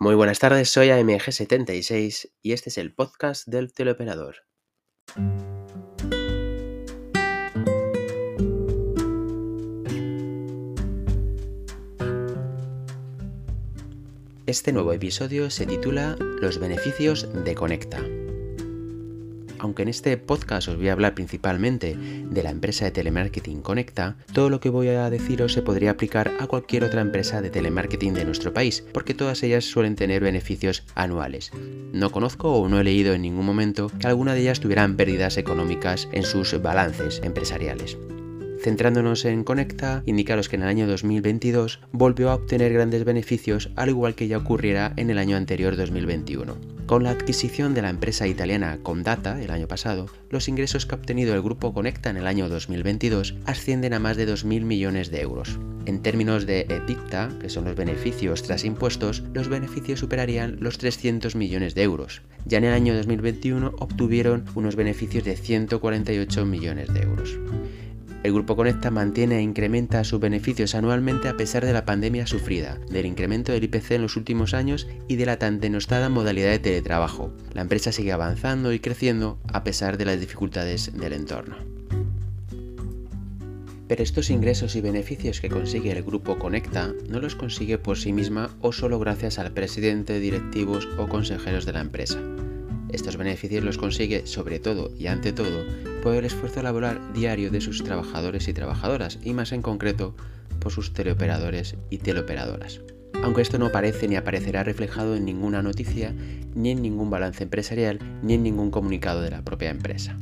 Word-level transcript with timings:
Muy 0.00 0.16
buenas 0.16 0.40
tardes, 0.40 0.70
soy 0.70 0.88
AMG76 0.88 2.30
y 2.42 2.52
este 2.52 2.68
es 2.70 2.78
el 2.78 2.92
podcast 2.92 3.46
del 3.46 3.72
teleoperador. 3.72 4.36
Este 14.46 14.72
nuevo 14.72 14.92
episodio 14.92 15.48
se 15.50 15.64
titula 15.64 16.16
Los 16.18 16.58
beneficios 16.58 17.28
de 17.44 17.54
Conecta 17.54 18.02
aunque 19.58 19.82
en 19.82 19.88
este 19.88 20.16
podcast 20.16 20.68
os 20.68 20.76
voy 20.76 20.88
a 20.88 20.92
hablar 20.92 21.14
principalmente 21.14 21.96
de 21.96 22.42
la 22.42 22.50
empresa 22.50 22.84
de 22.84 22.90
telemarketing 22.90 23.62
Conecta, 23.62 24.16
todo 24.32 24.50
lo 24.50 24.60
que 24.60 24.70
voy 24.70 24.88
a 24.88 25.10
deciros 25.10 25.52
se 25.52 25.62
podría 25.62 25.92
aplicar 25.92 26.32
a 26.40 26.46
cualquier 26.46 26.84
otra 26.84 27.00
empresa 27.00 27.42
de 27.42 27.50
telemarketing 27.50 28.14
de 28.14 28.24
nuestro 28.24 28.52
país, 28.52 28.84
porque 28.92 29.14
todas 29.14 29.42
ellas 29.42 29.64
suelen 29.64 29.96
tener 29.96 30.22
beneficios 30.22 30.84
anuales. 30.94 31.50
No 31.92 32.10
conozco 32.10 32.52
o 32.54 32.68
no 32.68 32.80
he 32.80 32.84
leído 32.84 33.14
en 33.14 33.22
ningún 33.22 33.46
momento 33.46 33.90
que 33.98 34.06
alguna 34.06 34.34
de 34.34 34.42
ellas 34.42 34.60
tuvieran 34.60 34.96
pérdidas 34.96 35.36
económicas 35.36 36.08
en 36.12 36.22
sus 36.22 36.60
balances 36.60 37.20
empresariales. 37.24 37.96
Centrándonos 38.64 39.26
en 39.26 39.44
Conecta, 39.44 40.02
indicaros 40.06 40.48
que 40.48 40.56
en 40.56 40.62
el 40.62 40.68
año 40.68 40.86
2022 40.86 41.80
volvió 41.92 42.30
a 42.30 42.34
obtener 42.36 42.72
grandes 42.72 43.04
beneficios 43.04 43.68
al 43.76 43.90
igual 43.90 44.14
que 44.14 44.26
ya 44.26 44.38
ocurriera 44.38 44.94
en 44.96 45.10
el 45.10 45.18
año 45.18 45.36
anterior 45.36 45.76
2021. 45.76 46.56
Con 46.86 47.04
la 47.04 47.10
adquisición 47.10 47.74
de 47.74 47.82
la 47.82 47.90
empresa 47.90 48.26
italiana 48.26 48.78
Comdata 48.82 49.42
el 49.42 49.50
año 49.50 49.68
pasado, 49.68 50.06
los 50.30 50.48
ingresos 50.48 50.86
que 50.86 50.94
ha 50.94 50.98
obtenido 50.98 51.34
el 51.34 51.42
grupo 51.42 51.74
Conecta 51.74 52.08
en 52.08 52.16
el 52.16 52.26
año 52.26 52.48
2022 52.48 53.34
ascienden 53.44 53.92
a 53.92 53.98
más 53.98 54.16
de 54.16 54.26
2.000 54.26 54.62
millones 54.62 55.10
de 55.10 55.20
euros. 55.20 55.58
En 55.84 56.00
términos 56.00 56.46
de 56.46 56.62
EBITDA, 56.62 57.38
que 57.42 57.50
son 57.50 57.66
los 57.66 57.76
beneficios 57.76 58.42
tras 58.44 58.64
impuestos, 58.64 59.24
los 59.34 59.48
beneficios 59.50 60.00
superarían 60.00 60.56
los 60.60 60.78
300 60.78 61.36
millones 61.36 61.74
de 61.74 61.82
euros. 61.82 62.22
Ya 62.46 62.56
en 62.56 62.64
el 62.64 62.72
año 62.72 62.96
2021 62.96 63.74
obtuvieron 63.78 64.46
unos 64.54 64.74
beneficios 64.74 65.24
de 65.24 65.36
148 65.36 66.46
millones 66.46 66.94
de 66.94 67.02
euros. 67.02 67.38
El 68.24 68.32
Grupo 68.32 68.56
Conecta 68.56 68.90
mantiene 68.90 69.36
e 69.36 69.42
incrementa 69.42 70.02
sus 70.02 70.18
beneficios 70.18 70.74
anualmente 70.74 71.28
a 71.28 71.36
pesar 71.36 71.66
de 71.66 71.74
la 71.74 71.84
pandemia 71.84 72.26
sufrida, 72.26 72.80
del 72.90 73.04
incremento 73.04 73.52
del 73.52 73.64
IPC 73.64 73.90
en 73.90 74.02
los 74.02 74.16
últimos 74.16 74.54
años 74.54 74.88
y 75.08 75.16
de 75.16 75.26
la 75.26 75.38
tan 75.38 75.60
denostada 75.60 76.08
modalidad 76.08 76.48
de 76.48 76.58
teletrabajo. 76.58 77.34
La 77.52 77.60
empresa 77.60 77.92
sigue 77.92 78.12
avanzando 78.12 78.72
y 78.72 78.80
creciendo 78.80 79.38
a 79.52 79.62
pesar 79.62 79.98
de 79.98 80.06
las 80.06 80.18
dificultades 80.18 80.98
del 80.98 81.12
entorno. 81.12 81.56
Pero 83.88 84.02
estos 84.02 84.30
ingresos 84.30 84.74
y 84.74 84.80
beneficios 84.80 85.42
que 85.42 85.50
consigue 85.50 85.92
el 85.92 86.02
grupo 86.02 86.38
Conecta 86.38 86.94
no 87.10 87.20
los 87.20 87.34
consigue 87.34 87.76
por 87.76 87.98
sí 87.98 88.14
misma 88.14 88.56
o 88.62 88.72
solo 88.72 88.98
gracias 88.98 89.38
al 89.38 89.52
presidente, 89.52 90.18
directivos 90.18 90.88
o 90.96 91.08
consejeros 91.08 91.66
de 91.66 91.72
la 91.74 91.82
empresa. 91.82 92.18
Estos 92.94 93.16
beneficios 93.16 93.64
los 93.64 93.76
consigue 93.76 94.24
sobre 94.24 94.60
todo 94.60 94.92
y 94.96 95.08
ante 95.08 95.32
todo 95.32 95.66
por 96.00 96.14
el 96.14 96.24
esfuerzo 96.24 96.62
laboral 96.62 97.00
diario 97.12 97.50
de 97.50 97.60
sus 97.60 97.82
trabajadores 97.82 98.46
y 98.46 98.52
trabajadoras 98.52 99.18
y 99.24 99.32
más 99.32 99.50
en 99.50 99.62
concreto 99.62 100.14
por 100.60 100.70
sus 100.70 100.92
teleoperadores 100.92 101.74
y 101.90 101.98
teleoperadoras. 101.98 102.82
Aunque 103.24 103.42
esto 103.42 103.58
no 103.58 103.66
aparece 103.66 104.06
ni 104.06 104.14
aparecerá 104.14 104.62
reflejado 104.62 105.16
en 105.16 105.24
ninguna 105.24 105.60
noticia, 105.60 106.14
ni 106.54 106.70
en 106.70 106.82
ningún 106.82 107.10
balance 107.10 107.42
empresarial, 107.42 107.98
ni 108.22 108.34
en 108.34 108.44
ningún 108.44 108.70
comunicado 108.70 109.22
de 109.22 109.30
la 109.30 109.42
propia 109.42 109.70
empresa. 109.70 110.16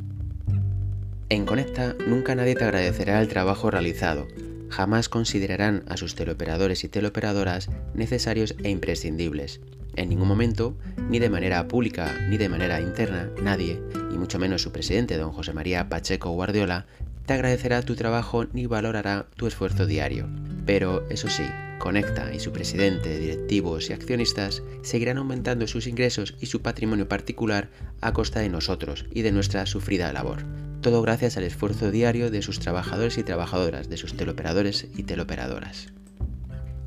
En 1.29 1.45
Conecta 1.45 1.95
nunca 2.07 2.33
nadie 2.33 2.55
te 2.55 2.63
agradecerá 2.63 3.21
el 3.21 3.27
trabajo 3.27 3.69
realizado, 3.69 4.27
jamás 4.69 5.09
considerarán 5.09 5.83
a 5.87 5.95
sus 5.95 6.15
teleoperadores 6.15 6.83
y 6.83 6.89
teleoperadoras 6.89 7.69
necesarios 7.93 8.55
e 8.63 8.71
imprescindibles, 8.71 9.61
en 9.95 10.09
ningún 10.09 10.27
momento, 10.27 10.75
ni 11.09 11.19
de 11.19 11.29
manera 11.29 11.67
pública 11.67 12.15
ni 12.29 12.37
de 12.37 12.49
manera 12.49 12.81
interna, 12.81 13.29
nadie, 13.41 13.81
y 14.13 14.17
mucho 14.17 14.39
menos 14.39 14.61
su 14.61 14.71
presidente, 14.71 15.17
don 15.17 15.31
José 15.31 15.53
María 15.53 15.89
Pacheco 15.89 16.31
Guardiola, 16.31 16.85
te 17.25 17.33
agradecerá 17.33 17.81
tu 17.81 17.95
trabajo 17.95 18.45
ni 18.53 18.65
valorará 18.65 19.27
tu 19.35 19.47
esfuerzo 19.47 19.85
diario. 19.85 20.27
Pero, 20.65 21.07
eso 21.09 21.29
sí, 21.29 21.43
Conecta 21.83 22.33
y 22.33 22.39
su 22.39 22.53
presidente, 22.53 23.19
directivos 23.19 23.89
y 23.89 23.93
accionistas 23.93 24.63
seguirán 24.83 25.17
aumentando 25.17 25.67
sus 25.67 25.85
ingresos 25.85 26.33
y 26.39 26.45
su 26.45 26.61
patrimonio 26.61 27.09
particular 27.09 27.71
a 27.99 28.13
costa 28.13 28.39
de 28.39 28.47
nosotros 28.47 29.05
y 29.11 29.21
de 29.21 29.33
nuestra 29.33 29.65
sufrida 29.65 30.13
labor. 30.13 30.45
Todo 30.79 31.01
gracias 31.01 31.35
al 31.35 31.43
esfuerzo 31.43 31.91
diario 31.91 32.31
de 32.31 32.41
sus 32.41 32.59
trabajadores 32.59 33.17
y 33.17 33.23
trabajadoras, 33.23 33.89
de 33.89 33.97
sus 33.97 34.15
teleoperadores 34.15 34.87
y 34.95 35.03
teleoperadoras. 35.03 35.87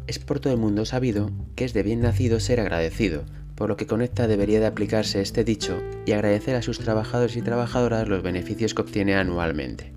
Es 0.07 0.21
por 0.21 0.39
todo 0.39 0.53
el 0.53 0.59
mundo 0.61 0.85
sabido 0.85 1.31
que 1.57 1.65
es 1.65 1.73
de 1.73 1.83
bien 1.83 2.01
nacido 2.01 2.39
ser 2.39 2.61
agradecido, 2.61 3.25
por 3.57 3.69
lo 3.69 3.77
que 3.77 3.87
Conecta 3.87 4.29
debería 4.29 4.61
de 4.61 4.67
aplicarse 4.67 5.21
este 5.21 5.43
dicho 5.43 5.83
y 6.05 6.13
agradecer 6.13 6.55
a 6.55 6.63
sus 6.63 6.79
trabajadores 6.79 7.37
y 7.37 7.43
trabajadoras 7.43 8.07
los 8.07 8.23
beneficios 8.23 8.73
que 8.73 8.83
obtiene 8.83 9.17
anualmente. 9.17 9.93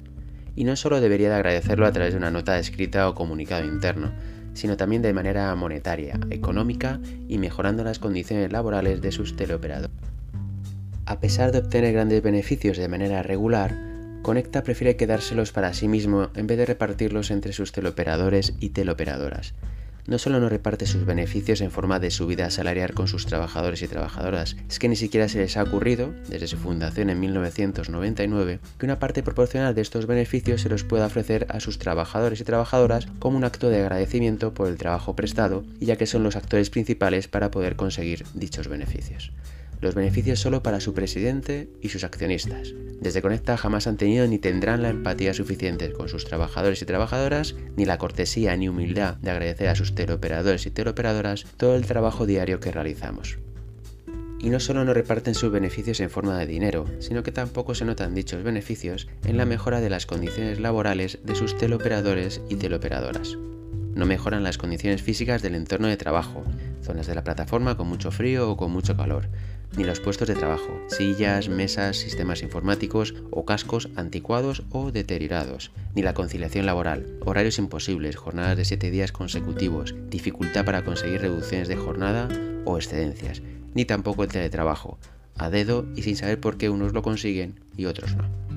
Y 0.56 0.64
no 0.64 0.76
solo 0.76 1.00
debería 1.00 1.30
de 1.30 1.36
agradecerlo 1.36 1.86
a 1.86 1.92
través 1.92 2.14
de 2.14 2.18
una 2.18 2.32
nota 2.32 2.58
escrita 2.58 3.08
o 3.08 3.14
comunicado 3.14 3.68
interno, 3.68 4.12
sino 4.54 4.78
también 4.78 5.04
de 5.04 5.14
manera 5.14 5.54
monetaria, 5.56 6.20
económica 6.32 7.00
y 7.28 7.38
mejorando 7.38 7.84
las 7.84 8.00
condiciones 8.00 8.52
laborales 8.52 9.02
de 9.02 9.12
sus 9.12 9.36
teleoperadores. 9.36 9.96
A 11.06 11.20
pesar 11.20 11.52
de 11.52 11.60
obtener 11.60 11.94
grandes 11.94 12.24
beneficios 12.24 12.78
de 12.78 12.88
manera 12.88 13.22
regular, 13.22 13.78
Conecta 14.24 14.64
prefiere 14.64 14.96
quedárselos 14.96 15.52
para 15.52 15.74
sí 15.74 15.88
mismo 15.88 16.30
en 16.36 16.48
vez 16.48 16.58
de 16.58 16.66
repartirlos 16.66 17.32
entre 17.32 17.54
sus 17.54 17.72
teleoperadores 17.72 18.54
y 18.60 18.70
teleoperadoras, 18.70 19.54
no 20.10 20.18
solo 20.18 20.40
no 20.40 20.50
reparte 20.50 20.88
sus 20.88 21.06
beneficios 21.06 21.62
en 21.62 21.72
forma 21.72 22.00
de 22.00 22.12
subida 22.12 22.50
salarial 22.50 22.94
con 22.94 23.08
sus 23.08 23.26
trabajadores 23.28 23.82
y 23.82 23.88
trabajadoras, 23.88 24.58
es 24.68 24.80
que 24.80 24.90
ni 24.90 24.96
siquiera 24.96 25.30
se 25.30 25.38
les 25.38 25.56
ha 25.56 25.64
ocurrido, 25.64 26.14
desde 26.28 26.48
su 26.48 26.58
fundación 26.58 27.10
en 27.10 27.20
1999, 27.20 28.60
que 28.78 28.86
una 28.86 29.00
parte 29.00 29.24
proporcional 29.24 29.76
de 29.76 29.82
estos 29.82 30.08
beneficios 30.08 30.62
se 30.62 30.70
los 30.70 30.84
pueda 30.84 31.06
ofrecer 31.06 31.46
a 31.50 31.60
sus 31.60 31.78
trabajadores 31.78 32.42
y 32.42 32.44
trabajadoras 32.44 33.08
como 33.20 33.38
un 33.38 33.44
acto 33.44 33.70
de 33.70 33.82
agradecimiento 33.82 34.54
por 34.54 34.68
el 34.68 34.78
trabajo 34.78 35.16
prestado, 35.16 35.64
ya 35.80 35.96
que 35.96 36.08
son 36.08 36.24
los 36.24 36.36
actores 36.36 36.70
principales 36.70 37.28
para 37.28 37.52
poder 37.52 37.76
conseguir 37.76 38.26
dichos 38.34 38.68
beneficios 38.68 39.32
los 39.82 39.96
beneficios 39.96 40.40
solo 40.40 40.64
para 40.64 40.80
su 40.80 40.94
presidente 40.94 41.70
y 41.82 41.90
sus 41.90 42.04
accionistas. 42.04 42.74
Desde 43.02 43.22
Conecta 43.22 43.56
jamás 43.58 43.88
han 43.88 43.98
tenido 43.98 44.28
ni 44.28 44.40
tendrán 44.40 44.82
la 44.82 44.90
empatía 44.90 45.34
suficiente 45.34 45.94
con 45.94 46.10
sus 46.10 46.26
trabajadores 46.26 46.82
y 46.82 46.86
trabajadoras, 46.86 47.56
ni 47.78 47.86
la 47.86 47.98
cortesía 47.98 48.56
ni 48.58 48.68
humildad 48.68 49.16
de 49.18 49.32
agradecer 49.32 49.70
a 49.70 49.76
sus 49.76 49.96
teleoperadores 49.96 50.66
y 50.66 50.72
teleoperadoras 50.72 51.46
todo 51.58 51.76
el 51.76 51.86
trabajo 51.86 52.26
diario 52.26 52.60
que 52.60 52.72
realizamos. 52.72 53.40
Y 54.42 54.50
no 54.50 54.60
solo 54.60 54.86
no 54.86 54.94
reparten 54.94 55.36
sus 55.36 55.52
beneficios 55.52 56.00
en 56.00 56.10
forma 56.10 56.38
de 56.38 56.46
dinero, 56.46 56.86
sino 57.00 57.24
que 57.24 57.32
tampoco 57.32 57.76
se 57.76 57.86
notan 57.86 58.16
dichos 58.16 58.44
beneficios 58.44 59.08
en 59.26 59.38
la 59.38 59.46
mejora 59.46 59.82
de 59.82 59.90
las 59.90 60.06
condiciones 60.06 60.60
laborales 60.60 61.20
de 61.24 61.36
sus 61.36 61.58
teleoperadores 61.58 62.42
y 62.50 62.56
teleoperadoras. 62.56 63.38
No 64.00 64.06
mejoran 64.06 64.44
las 64.44 64.58
condiciones 64.58 65.02
físicas 65.02 65.42
del 65.42 65.56
entorno 65.56 65.90
de 65.90 65.98
trabajo, 65.98 66.46
zonas 66.82 67.06
de 67.06 67.16
la 67.16 67.26
plataforma 67.26 67.76
con 67.76 67.90
mucho 67.90 68.12
frío 68.12 68.50
o 68.50 68.56
con 68.56 68.72
mucho 68.72 68.96
calor, 68.96 69.28
ni 69.76 69.84
los 69.84 70.00
puestos 70.00 70.30
de 70.30 70.36
trabajo, 70.36 70.80
sillas, 70.88 71.50
mesas, 71.50 71.98
sistemas 71.98 72.42
informáticos 72.42 73.14
o 73.30 73.44
cascos 73.44 73.90
anticuados 73.98 74.64
o 74.72 74.94
deteriorados, 74.94 75.72
ni 75.96 76.02
la 76.02 76.14
conciliación 76.14 76.66
laboral, 76.66 77.18
horarios 77.26 77.60
imposibles, 77.60 78.16
jornadas 78.16 78.56
de 78.56 78.64
7 78.64 78.90
días 78.90 79.12
consecutivos, 79.12 79.94
dificultad 80.10 80.64
para 80.64 80.86
conseguir 80.86 81.20
reducciones 81.20 81.68
de 81.68 81.76
jornada 81.76 82.30
o 82.64 82.78
excedencias, 82.78 83.42
ni 83.74 83.84
tampoco 83.84 84.24
el 84.24 84.30
teletrabajo, 84.30 84.98
a 85.36 85.50
dedo 85.50 85.86
y 85.98 86.04
sin 86.04 86.16
saber 86.16 86.40
por 86.40 86.58
qué 86.58 86.70
unos 86.70 86.94
lo 86.94 87.02
consiguen 87.02 87.60
y 87.76 87.84
otros 87.84 88.16
no. 88.16 88.49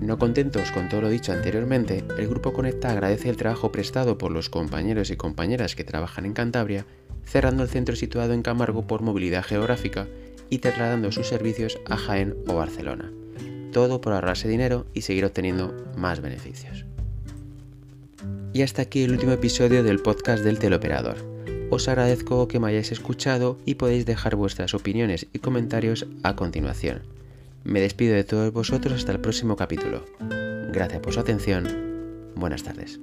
No 0.00 0.18
contentos 0.18 0.70
con 0.70 0.88
todo 0.88 1.02
lo 1.02 1.08
dicho 1.08 1.32
anteriormente, 1.32 2.04
el 2.18 2.28
Grupo 2.28 2.52
Conecta 2.52 2.90
agradece 2.90 3.28
el 3.30 3.36
trabajo 3.36 3.72
prestado 3.72 4.18
por 4.18 4.30
los 4.32 4.50
compañeros 4.50 5.10
y 5.10 5.16
compañeras 5.16 5.76
que 5.76 5.84
trabajan 5.84 6.26
en 6.26 6.32
Cantabria, 6.32 6.84
cerrando 7.24 7.62
el 7.62 7.68
centro 7.68 7.96
situado 7.96 8.32
en 8.32 8.42
Camargo 8.42 8.86
por 8.86 9.02
movilidad 9.02 9.44
geográfica 9.44 10.08
y 10.50 10.58
trasladando 10.58 11.12
sus 11.12 11.28
servicios 11.28 11.78
a 11.86 11.96
Jaén 11.96 12.36
o 12.46 12.54
Barcelona. 12.54 13.10
Todo 13.72 14.00
por 14.00 14.12
ahorrarse 14.12 14.48
dinero 14.48 14.86
y 14.94 15.02
seguir 15.02 15.24
obteniendo 15.24 15.74
más 15.96 16.20
beneficios. 16.20 16.84
Y 18.52 18.62
hasta 18.62 18.82
aquí 18.82 19.02
el 19.02 19.12
último 19.12 19.32
episodio 19.32 19.82
del 19.82 20.00
podcast 20.00 20.44
del 20.44 20.58
teleoperador. 20.58 21.16
Os 21.70 21.88
agradezco 21.88 22.46
que 22.46 22.60
me 22.60 22.68
hayáis 22.68 22.92
escuchado 22.92 23.58
y 23.64 23.74
podéis 23.76 24.06
dejar 24.06 24.36
vuestras 24.36 24.74
opiniones 24.74 25.26
y 25.32 25.40
comentarios 25.40 26.06
a 26.22 26.36
continuación. 26.36 27.13
Me 27.64 27.80
despido 27.80 28.14
de 28.14 28.24
todos 28.24 28.52
vosotros 28.52 28.94
hasta 28.94 29.12
el 29.12 29.20
próximo 29.20 29.56
capítulo. 29.56 30.04
Gracias 30.70 31.00
por 31.00 31.14
su 31.14 31.20
atención. 31.20 32.32
Buenas 32.36 32.62
tardes. 32.62 33.00